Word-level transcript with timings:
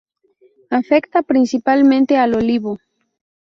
Afecta 0.79 1.21
principalmente 1.21 2.17
al 2.17 2.33
olivo. 2.33 2.79